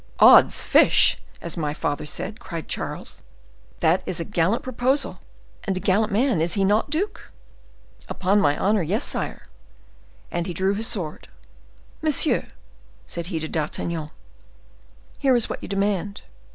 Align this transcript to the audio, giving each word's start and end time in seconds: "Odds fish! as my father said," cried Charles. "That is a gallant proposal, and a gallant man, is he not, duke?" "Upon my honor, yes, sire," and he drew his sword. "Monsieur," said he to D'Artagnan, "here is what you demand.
"Odds 0.19 0.63
fish! 0.63 1.21
as 1.43 1.55
my 1.55 1.75
father 1.75 2.07
said," 2.07 2.39
cried 2.39 2.67
Charles. 2.67 3.21
"That 3.81 4.01
is 4.07 4.19
a 4.19 4.25
gallant 4.25 4.63
proposal, 4.63 5.19
and 5.63 5.77
a 5.77 5.79
gallant 5.79 6.11
man, 6.11 6.41
is 6.41 6.55
he 6.55 6.65
not, 6.65 6.89
duke?" 6.89 7.29
"Upon 8.09 8.41
my 8.41 8.57
honor, 8.57 8.81
yes, 8.81 9.03
sire," 9.03 9.43
and 10.31 10.47
he 10.47 10.55
drew 10.55 10.73
his 10.73 10.87
sword. 10.87 11.27
"Monsieur," 12.01 12.47
said 13.05 13.27
he 13.27 13.39
to 13.41 13.47
D'Artagnan, 13.47 14.09
"here 15.19 15.35
is 15.35 15.51
what 15.51 15.61
you 15.61 15.67
demand. 15.67 16.23